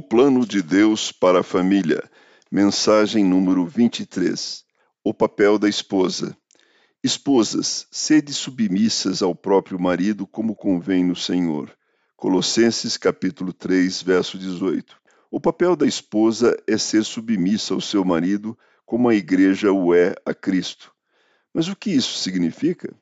[0.00, 2.02] plano de Deus para a família.
[2.50, 4.64] Mensagem número 23.
[5.04, 6.36] O papel da esposa.
[7.02, 11.76] Esposas, sede submissas ao próprio marido como convém no Senhor.
[12.16, 14.96] Colossenses capítulo 3, verso 18.
[15.30, 18.56] O papel da esposa é ser submissa ao seu marido
[18.86, 20.92] como a igreja o é a Cristo.
[21.52, 22.94] Mas o que isso significa?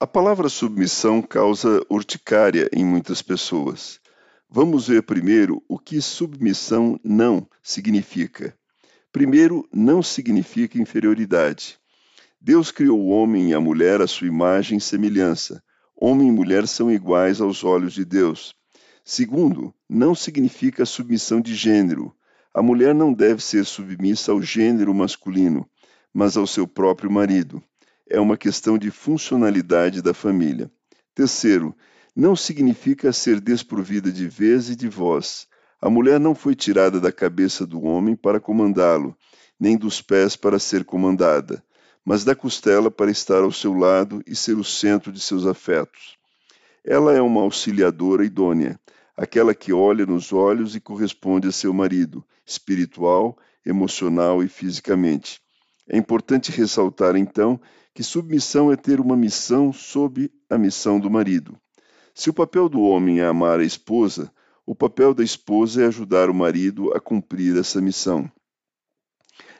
[0.00, 4.00] A palavra submissão causa urticária em muitas pessoas.
[4.52, 8.52] Vamos ver primeiro o que submissão não significa.
[9.12, 11.78] Primeiro, não significa inferioridade.
[12.40, 15.62] Deus criou o homem e a mulher à sua imagem e semelhança.
[15.94, 18.52] Homem e mulher são iguais aos olhos de Deus.
[19.04, 22.12] Segundo, não significa submissão de gênero.
[22.52, 25.64] A mulher não deve ser submissa ao gênero masculino,
[26.12, 27.62] mas ao seu próprio marido.
[28.08, 30.68] É uma questão de funcionalidade da família.
[31.14, 31.72] Terceiro,
[32.14, 35.46] não significa ser desprovida de vez e de voz.
[35.80, 39.16] A mulher não foi tirada da cabeça do homem para comandá-lo,
[39.58, 41.62] nem dos pés para ser comandada,
[42.04, 46.18] mas da costela para estar ao seu lado e ser o centro de seus afetos.
[46.84, 48.78] Ela é uma auxiliadora idônea,
[49.16, 55.40] aquela que olha nos olhos e corresponde a seu marido, espiritual, emocional e fisicamente.
[55.88, 57.60] É importante ressaltar, então,
[57.94, 61.58] que submissão é ter uma missão sob a missão do marido.
[62.14, 64.32] Se o papel do homem é amar a esposa,
[64.66, 68.30] o papel da esposa é ajudar o marido a cumprir essa missão.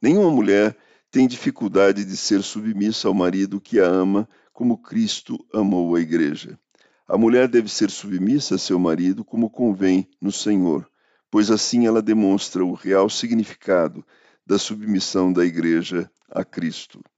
[0.00, 0.76] Nenhuma mulher
[1.10, 6.58] tem dificuldade de ser submissa ao marido que a ama como Cristo amou a igreja.
[7.06, 10.88] A mulher deve ser submissa a seu marido como convém no Senhor,
[11.30, 14.02] pois assim ela demonstra o real significado
[14.46, 17.04] da submissão da igreja a Cristo.